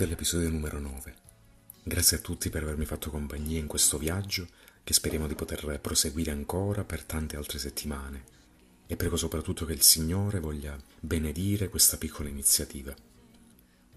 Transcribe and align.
Benvenuti 0.00 0.22
all'episodio 0.24 0.48
numero 0.48 0.80
9. 0.80 1.14
Grazie 1.82 2.16
a 2.16 2.20
tutti 2.20 2.48
per 2.48 2.62
avermi 2.62 2.86
fatto 2.86 3.10
compagnia 3.10 3.58
in 3.58 3.66
questo 3.66 3.98
viaggio 3.98 4.48
che 4.82 4.94
speriamo 4.94 5.26
di 5.26 5.34
poter 5.34 5.78
proseguire 5.78 6.30
ancora 6.30 6.84
per 6.84 7.04
tante 7.04 7.36
altre 7.36 7.58
settimane 7.58 8.24
e 8.86 8.96
prego 8.96 9.18
soprattutto 9.18 9.66
che 9.66 9.74
il 9.74 9.82
Signore 9.82 10.40
voglia 10.40 10.74
benedire 10.98 11.68
questa 11.68 11.98
piccola 11.98 12.30
iniziativa. 12.30 12.94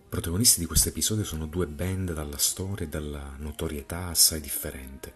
Protagonisti 0.09 0.59
di 0.59 0.65
questo 0.65 0.89
episodio 0.89 1.23
sono 1.23 1.45
due 1.45 1.67
band 1.67 2.11
dalla 2.11 2.37
storia 2.37 2.85
e 2.85 2.89
dalla 2.89 3.35
notorietà 3.37 4.07
assai 4.07 4.41
differente. 4.41 5.15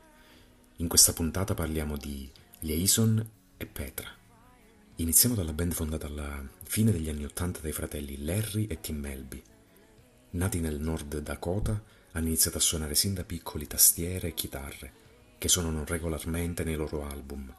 In 0.77 0.87
questa 0.87 1.11
puntata 1.11 1.53
parliamo 1.53 1.97
di 1.97 2.31
Liaison 2.59 3.29
e 3.57 3.65
Petra. 3.65 4.07
Iniziamo 4.95 5.35
dalla 5.35 5.51
band 5.51 5.73
fondata 5.73 6.07
alla 6.07 6.41
fine 6.63 6.93
degli 6.93 7.09
anni 7.09 7.25
Ottanta 7.25 7.59
dai 7.59 7.73
fratelli 7.73 8.23
Larry 8.23 8.67
e 8.67 8.79
Tim 8.79 8.99
Melby 8.99 9.43
Nati 10.31 10.59
nel 10.59 10.79
Nord 10.79 11.19
Dakota, 11.19 11.81
hanno 12.11 12.27
iniziato 12.27 12.57
a 12.57 12.61
suonare 12.61 12.95
sin 12.95 13.13
da 13.13 13.23
piccoli 13.23 13.65
tastiere 13.65 14.29
e 14.29 14.33
chitarre, 14.33 14.91
che 15.37 15.47
suonano 15.47 15.85
regolarmente 15.85 16.63
nei 16.63 16.75
loro 16.75 17.05
album, 17.05 17.53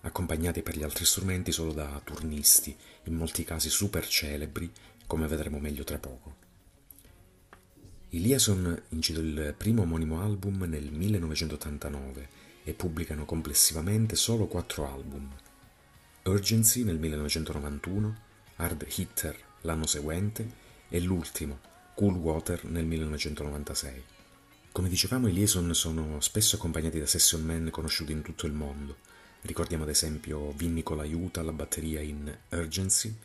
accompagnati 0.00 0.62
per 0.62 0.76
gli 0.76 0.82
altri 0.82 1.04
strumenti 1.04 1.52
solo 1.52 1.72
da 1.72 2.00
turnisti, 2.02 2.74
in 3.04 3.14
molti 3.14 3.44
casi 3.44 3.68
super 3.68 4.06
celebri, 4.06 4.70
come 5.06 5.26
vedremo 5.26 5.58
meglio 5.58 5.84
tra 5.84 5.98
poco. 5.98 6.44
I 8.10 8.20
Liaison 8.20 8.82
incidono 8.90 9.26
il 9.26 9.54
primo 9.56 9.82
omonimo 9.82 10.22
album 10.22 10.62
nel 10.62 10.90
1989 10.90 12.28
e 12.64 12.72
pubblicano 12.72 13.24
complessivamente 13.24 14.16
solo 14.16 14.46
quattro 14.46 14.90
album. 14.90 15.28
Urgency 16.24 16.82
nel 16.82 16.98
1991, 16.98 18.16
Hard 18.56 18.86
Hitter 18.88 19.36
l'anno 19.62 19.86
seguente 19.86 20.64
e 20.88 21.00
l'ultimo, 21.00 21.58
Cool 21.96 22.16
Water 22.16 22.62
nel 22.66 22.84
1996. 22.84 24.04
Come 24.70 24.90
dicevamo, 24.90 25.28
i 25.28 25.32
Liaison 25.32 25.74
sono 25.74 26.20
spesso 26.20 26.56
accompagnati 26.56 26.98
da 26.98 27.06
session 27.06 27.42
man 27.42 27.70
conosciuti 27.70 28.12
in 28.12 28.20
tutto 28.20 28.44
il 28.44 28.52
mondo. 28.52 28.98
Ricordiamo 29.40 29.84
ad 29.84 29.88
esempio 29.88 30.52
Vinny 30.52 30.82
Colaiuta 30.82 31.40
alla 31.40 31.54
batteria 31.54 32.02
in 32.02 32.30
Urgency 32.50 33.16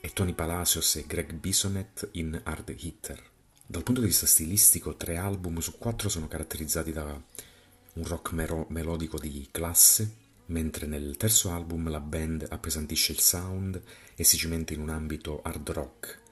e 0.00 0.12
Tony 0.12 0.32
Palacios 0.32 0.94
e 0.94 1.06
Greg 1.08 1.32
Bisonet 1.32 2.10
in 2.12 2.40
Hard 2.44 2.72
Hitter. 2.78 3.20
Dal 3.66 3.82
punto 3.82 4.00
di 4.00 4.06
vista 4.06 4.26
stilistico, 4.26 4.94
tre 4.94 5.16
album 5.16 5.58
su 5.58 5.76
quattro 5.76 6.08
sono 6.08 6.28
caratterizzati 6.28 6.92
da 6.92 7.02
un 7.02 8.04
rock 8.04 8.30
mero- 8.30 8.66
melodico 8.68 9.18
di 9.18 9.48
classe, 9.50 10.08
mentre 10.46 10.86
nel 10.86 11.16
terzo 11.16 11.50
album 11.50 11.90
la 11.90 11.98
band 11.98 12.46
appesantisce 12.48 13.10
il 13.10 13.18
sound 13.18 13.82
e 14.14 14.22
si 14.22 14.36
cimenta 14.36 14.72
in 14.72 14.82
un 14.82 14.90
ambito 14.90 15.42
hard 15.42 15.68
rock, 15.70 16.22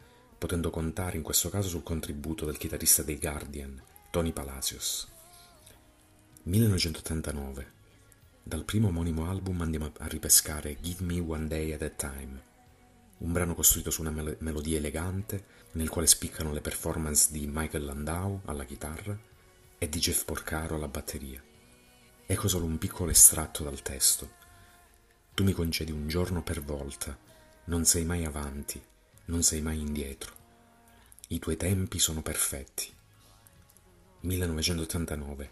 potendo 0.42 0.70
contare 0.70 1.16
in 1.16 1.22
questo 1.22 1.50
caso 1.50 1.68
sul 1.68 1.84
contributo 1.84 2.44
del 2.44 2.58
chitarrista 2.58 3.04
dei 3.04 3.16
Guardian, 3.16 3.80
Tony 4.10 4.32
Palacios. 4.32 5.06
1989. 6.42 7.70
Dal 8.42 8.64
primo 8.64 8.88
omonimo 8.88 9.30
album 9.30 9.60
andiamo 9.60 9.92
a 9.98 10.06
ripescare 10.08 10.78
Give 10.80 11.04
Me 11.04 11.20
One 11.20 11.46
Day 11.46 11.70
at 11.70 11.82
a 11.82 11.90
Time, 11.90 12.42
un 13.18 13.30
brano 13.30 13.54
costruito 13.54 13.92
su 13.92 14.00
una 14.00 14.10
mel- 14.10 14.36
melodia 14.40 14.78
elegante 14.78 15.44
nel 15.74 15.88
quale 15.88 16.08
spiccano 16.08 16.52
le 16.52 16.60
performance 16.60 17.28
di 17.30 17.46
Michael 17.46 17.84
Landau 17.84 18.40
alla 18.46 18.64
chitarra 18.64 19.16
e 19.78 19.88
di 19.88 20.00
Jeff 20.00 20.24
Porcaro 20.24 20.74
alla 20.74 20.88
batteria. 20.88 21.40
Ecco 22.26 22.48
solo 22.48 22.64
un 22.64 22.78
piccolo 22.78 23.12
estratto 23.12 23.62
dal 23.62 23.80
testo. 23.80 24.28
Tu 25.34 25.44
mi 25.44 25.52
concedi 25.52 25.92
un 25.92 26.08
giorno 26.08 26.42
per 26.42 26.64
volta, 26.64 27.16
non 27.66 27.84
sei 27.84 28.04
mai 28.04 28.24
avanti, 28.24 28.90
non 29.26 29.42
sei 29.42 29.60
mai 29.60 29.78
indietro. 29.78 30.32
I 31.28 31.38
tuoi 31.38 31.56
tempi 31.56 31.98
sono 31.98 32.22
perfetti. 32.22 32.92
1989. 34.20 35.50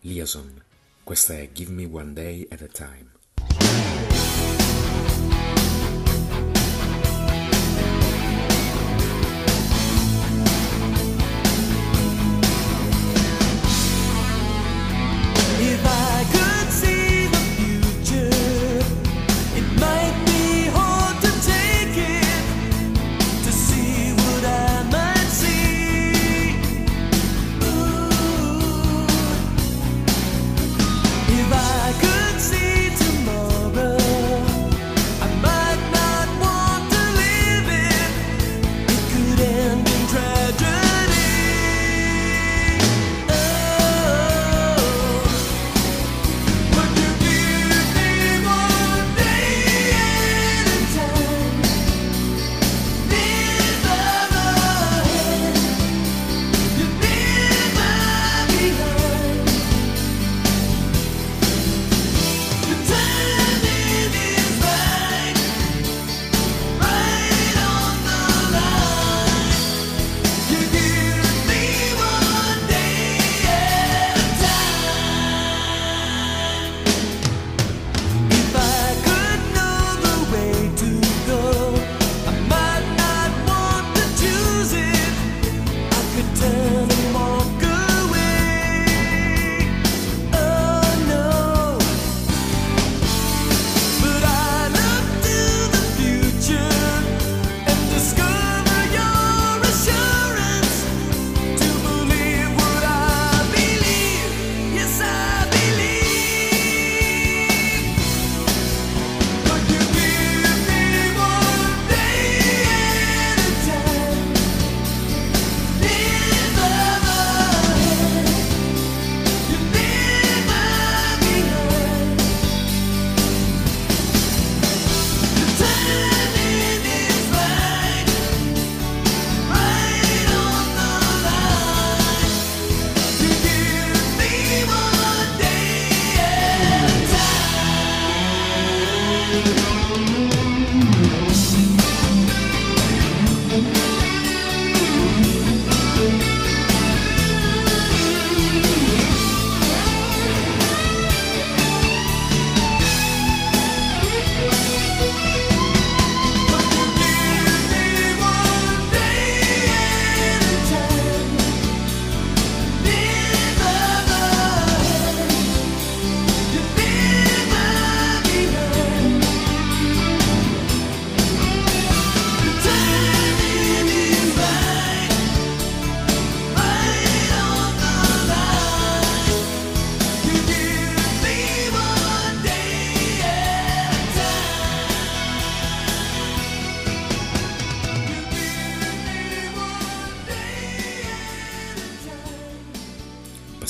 Liaison. 0.00 0.62
Questa 1.02 1.34
è 1.34 1.50
Give 1.52 1.72
Me 1.72 1.84
One 1.84 2.12
Day 2.12 2.46
at 2.50 2.62
a 2.62 2.66
Time. 2.66 4.09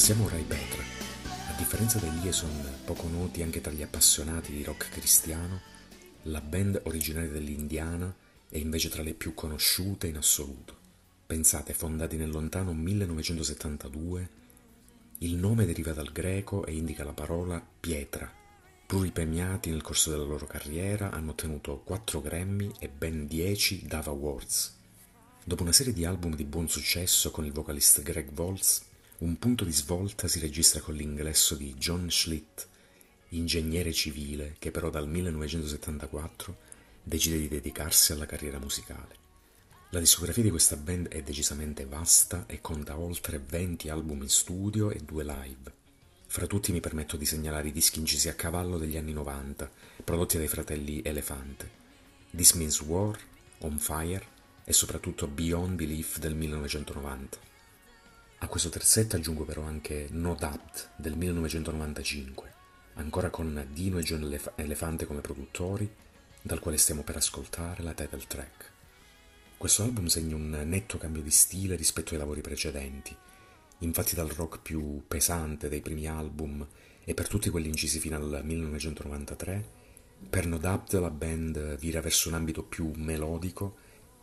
Passiamo 0.00 0.24
ora 0.24 0.36
ai 0.36 0.44
Petra. 0.44 0.82
A 1.50 1.52
differenza 1.58 1.98
dei 1.98 2.10
liaison 2.20 2.50
poco 2.86 3.06
noti 3.06 3.42
anche 3.42 3.60
tra 3.60 3.70
gli 3.70 3.82
appassionati 3.82 4.50
di 4.50 4.64
rock 4.64 4.88
cristiano, 4.88 5.60
la 6.22 6.40
band 6.40 6.80
originaria 6.84 7.28
dell'Indiana 7.28 8.12
è 8.48 8.56
invece 8.56 8.88
tra 8.88 9.02
le 9.02 9.12
più 9.12 9.34
conosciute 9.34 10.06
in 10.06 10.16
assoluto. 10.16 10.74
Pensate, 11.26 11.74
fondati 11.74 12.16
nel 12.16 12.30
lontano 12.30 12.72
1972, 12.72 14.28
il 15.18 15.34
nome 15.34 15.66
deriva 15.66 15.92
dal 15.92 16.12
greco 16.12 16.64
e 16.64 16.72
indica 16.72 17.04
la 17.04 17.12
parola 17.12 17.62
pietra. 17.78 18.32
Pluripremiati 18.86 19.68
nel 19.68 19.82
corso 19.82 20.08
della 20.08 20.24
loro 20.24 20.46
carriera, 20.46 21.10
hanno 21.10 21.32
ottenuto 21.32 21.82
4 21.84 22.22
Grammy 22.22 22.72
e 22.78 22.88
ben 22.88 23.26
10 23.26 23.86
Dava 23.86 24.12
Awards. 24.12 24.78
Dopo 25.44 25.62
una 25.62 25.72
serie 25.72 25.92
di 25.92 26.06
album 26.06 26.34
di 26.34 26.44
buon 26.44 26.70
successo 26.70 27.30
con 27.30 27.44
il 27.44 27.52
vocalista 27.52 28.00
Greg 28.00 28.30
Volz, 28.30 28.88
un 29.20 29.38
punto 29.38 29.64
di 29.64 29.72
svolta 29.72 30.28
si 30.28 30.38
registra 30.38 30.80
con 30.80 30.94
l'ingresso 30.94 31.54
di 31.54 31.74
John 31.74 32.10
Schlitt, 32.10 32.66
ingegnere 33.30 33.92
civile 33.92 34.56
che 34.58 34.70
però 34.70 34.88
dal 34.88 35.06
1974 35.06 36.56
decide 37.02 37.36
di 37.36 37.48
dedicarsi 37.48 38.12
alla 38.12 38.24
carriera 38.24 38.58
musicale. 38.58 39.18
La 39.90 40.00
discografia 40.00 40.42
di 40.42 40.48
questa 40.48 40.76
band 40.76 41.08
è 41.08 41.22
decisamente 41.22 41.84
vasta 41.84 42.44
e 42.46 42.62
conta 42.62 42.96
oltre 42.98 43.38
20 43.38 43.90
album 43.90 44.22
in 44.22 44.30
studio 44.30 44.90
e 44.90 45.00
due 45.00 45.24
live. 45.24 45.72
Fra 46.26 46.46
tutti 46.46 46.72
mi 46.72 46.80
permetto 46.80 47.18
di 47.18 47.26
segnalare 47.26 47.68
i 47.68 47.72
dischi 47.72 47.98
incisi 47.98 48.30
a 48.30 48.34
cavallo 48.34 48.78
degli 48.78 48.96
anni 48.96 49.12
90, 49.12 49.70
prodotti 50.02 50.38
dai 50.38 50.48
fratelli 50.48 51.02
Elefante, 51.04 51.68
This 52.34 52.52
Means 52.52 52.80
War, 52.80 53.18
On 53.58 53.78
Fire 53.78 54.26
e 54.64 54.72
soprattutto 54.72 55.26
Beyond 55.26 55.74
Belief 55.76 56.18
del 56.18 56.34
1990. 56.34 57.49
A 58.42 58.48
questo 58.48 58.70
terzetto 58.70 59.16
aggiungo 59.16 59.44
però 59.44 59.62
anche 59.62 60.08
No 60.12 60.34
Doubt 60.34 60.92
del 60.96 61.14
1995, 61.14 62.52
ancora 62.94 63.28
con 63.28 63.66
Dino 63.70 63.98
e 63.98 64.02
John 64.02 64.34
Elefante 64.54 65.04
come 65.04 65.20
produttori, 65.20 65.88
dal 66.40 66.58
quale 66.58 66.78
stiamo 66.78 67.02
per 67.02 67.16
ascoltare 67.16 67.82
la 67.82 67.92
title 67.92 68.24
track. 68.26 68.72
Questo 69.58 69.82
album 69.82 70.06
segna 70.06 70.36
un 70.36 70.62
netto 70.64 70.96
cambio 70.96 71.20
di 71.20 71.30
stile 71.30 71.76
rispetto 71.76 72.14
ai 72.14 72.18
lavori 72.18 72.40
precedenti, 72.40 73.14
infatti 73.80 74.14
dal 74.14 74.28
rock 74.28 74.60
più 74.62 75.04
pesante 75.06 75.68
dei 75.68 75.82
primi 75.82 76.06
album 76.08 76.66
e 77.04 77.12
per 77.12 77.28
tutti 77.28 77.50
quelli 77.50 77.68
incisi 77.68 78.00
fino 78.00 78.16
al 78.16 78.40
1993, 78.42 79.68
per 80.30 80.46
No 80.46 80.56
Doubt 80.56 80.94
la 80.94 81.10
band 81.10 81.76
vira 81.76 82.00
verso 82.00 82.28
un 82.28 82.36
ambito 82.36 82.62
più 82.62 82.90
melodico 82.96 83.76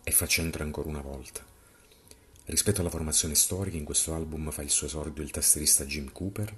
e 0.04 0.10
fa 0.10 0.25
centro 0.25 0.63
ancora 0.63 0.90
una 0.90 1.02
volta. 1.02 1.56
Rispetto 2.48 2.80
alla 2.80 2.90
formazione 2.90 3.36
storica, 3.36 3.76
in 3.76 3.84
questo 3.84 4.14
album 4.14 4.52
fa 4.52 4.62
il 4.62 4.70
suo 4.70 4.88
esordio 4.88 5.22
il 5.22 5.32
tastierista 5.32 5.84
Jim 5.84 6.14
Cooper 6.14 6.56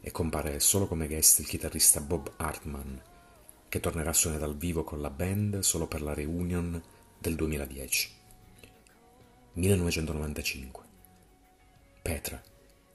e 0.00 0.12
compare 0.12 0.60
solo 0.60 0.86
come 0.86 1.08
guest 1.08 1.40
il 1.40 1.48
chitarrista 1.48 2.00
Bob 2.00 2.34
Hartman, 2.36 3.02
che 3.68 3.80
tornerà 3.80 4.10
a 4.10 4.12
suonare 4.12 4.40
dal 4.40 4.56
vivo 4.56 4.84
con 4.84 5.00
la 5.00 5.10
band 5.10 5.58
solo 5.58 5.88
per 5.88 6.00
la 6.00 6.14
reunion 6.14 6.80
del 7.18 7.34
2010. 7.34 8.10
1995. 9.54 10.84
Petra, 12.02 12.40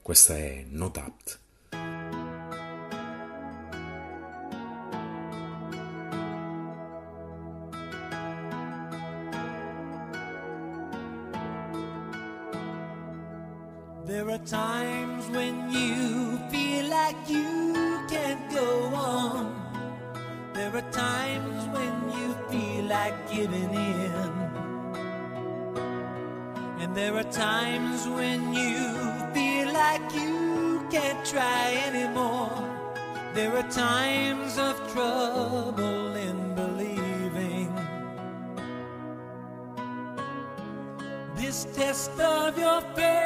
questa 0.00 0.38
è 0.38 0.64
No 0.70 0.88
Doubt. 0.88 1.40
Times 20.92 21.66
when 21.76 21.94
you 22.16 22.34
feel 22.50 22.84
like 22.84 23.16
giving 23.30 23.70
in. 23.74 24.32
And 26.80 26.96
there 26.96 27.14
are 27.16 27.30
times 27.32 28.06
when 28.08 28.54
you 28.54 28.78
feel 29.34 29.72
like 29.72 30.14
you 30.14 30.86
can't 30.90 31.24
try 31.26 31.82
anymore. 31.86 32.50
There 33.34 33.54
are 33.56 33.70
times 33.70 34.58
of 34.58 34.74
trouble 34.92 36.14
in 36.16 36.54
believing. 36.54 37.74
This 41.36 41.66
test 41.74 42.18
of 42.18 42.58
your 42.58 42.80
faith 42.94 43.17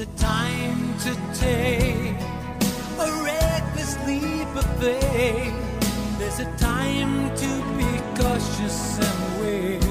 A 0.00 0.06
time 0.16 0.98
to 1.00 1.14
take 1.34 2.16
a 2.98 3.22
reckless 3.22 3.98
leap 4.06 4.48
of 4.56 4.64
faith. 4.80 5.52
There's 6.18 6.38
a 6.38 6.50
time 6.56 7.36
to 7.36 7.50
be 7.76 7.90
cautious 8.16 8.98
and 8.98 9.42
wait. 9.42 9.84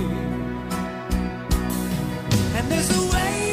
And 2.56 2.72
there's 2.72 2.90
a 2.90 3.14
way 3.14 3.49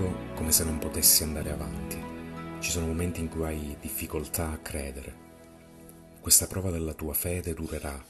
caduto 0.00 0.34
come 0.34 0.50
se 0.50 0.64
non 0.64 0.78
potessi 0.78 1.22
andare 1.22 1.50
avanti. 1.50 1.98
Ci 2.60 2.70
sono 2.70 2.86
momenti 2.86 3.20
in 3.20 3.28
cui 3.28 3.44
hai 3.44 3.76
difficoltà 3.80 4.50
a 4.50 4.58
credere. 4.58 5.28
Questa 6.20 6.46
prova 6.46 6.70
della 6.70 6.94
tua 6.94 7.12
fede 7.12 7.54
durerà 7.54 8.02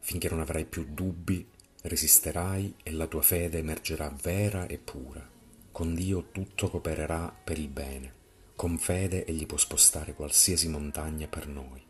finché 0.00 0.28
non 0.28 0.40
avrai 0.40 0.64
più 0.64 0.86
dubbi, 0.88 1.46
resisterai 1.82 2.76
e 2.82 2.92
la 2.92 3.06
tua 3.06 3.22
fede 3.22 3.58
emergerà 3.58 4.14
vera 4.22 4.66
e 4.66 4.78
pura. 4.78 5.28
Con 5.72 5.94
Dio 5.94 6.28
tutto 6.30 6.68
coopererà 6.68 7.34
per 7.42 7.58
il 7.58 7.68
bene. 7.68 8.22
Con 8.54 8.78
fede 8.78 9.24
Egli 9.24 9.46
può 9.46 9.56
spostare 9.56 10.14
qualsiasi 10.14 10.68
montagna 10.68 11.26
per 11.26 11.48
noi. 11.48 11.82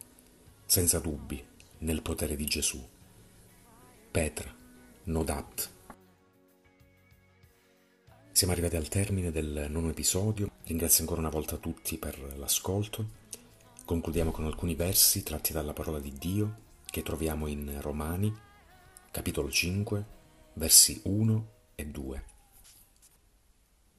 Senza 0.64 0.98
dubbi, 1.00 1.44
nel 1.78 2.00
potere 2.00 2.36
di 2.36 2.46
Gesù. 2.46 2.82
Petra, 4.10 4.54
Nodat. 5.04 5.73
Siamo 8.34 8.52
arrivati 8.52 8.74
al 8.74 8.88
termine 8.88 9.30
del 9.30 9.66
nono 9.70 9.90
episodio. 9.90 10.50
Ringrazio 10.64 11.02
ancora 11.02 11.20
una 11.20 11.30
volta 11.30 11.56
tutti 11.56 11.98
per 11.98 12.18
l'ascolto. 12.36 13.10
Concludiamo 13.84 14.32
con 14.32 14.44
alcuni 14.44 14.74
versi 14.74 15.22
tratti 15.22 15.52
dalla 15.52 15.72
parola 15.72 16.00
di 16.00 16.12
Dio 16.18 16.56
che 16.84 17.04
troviamo 17.04 17.46
in 17.46 17.80
Romani, 17.80 18.36
capitolo 19.12 19.48
5, 19.48 20.06
versi 20.54 21.00
1 21.04 21.48
e 21.76 21.86
2. 21.86 22.24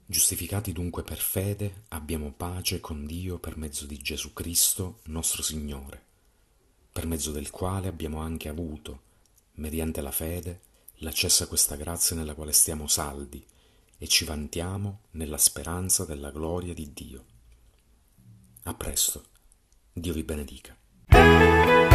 Giustificati 0.06 0.74
dunque 0.74 1.04
per 1.04 1.20
fede, 1.20 1.84
abbiamo 1.88 2.34
pace 2.36 2.82
con 2.82 3.06
Dio 3.06 3.39
per 3.39 3.56
mezzo 3.56 3.86
di 3.86 3.98
Gesù 4.00 4.34
Cristo, 4.34 5.00
nostro 5.04 5.44
Signore, 5.44 6.04
per 6.92 7.06
mezzo 7.06 7.32
del 7.32 7.51
quale 7.51 7.88
abbiamo 7.88 8.20
anche 8.20 8.50
avuto, 8.50 9.01
mediante 9.54 10.01
la 10.01 10.12
fede, 10.12 10.60
l'accesso 10.96 11.46
a 11.46 11.48
questa 11.48 11.77
grazia 11.77 12.18
nella 12.18 12.34
quale 12.34 12.51
stiamo 12.51 12.86
saldi 12.88 13.54
e 13.98 14.08
ci 14.08 14.25
vantiamo 14.25 15.02
nella 15.12 15.38
speranza 15.38 16.06
della 16.06 16.32
gloria 16.32 16.74
di 16.74 16.92
Dio. 16.94 17.25
A 18.64 18.74
presto, 18.74 19.25
Dio 19.94 20.14
vi 20.14 20.24
benedica. 20.24 21.95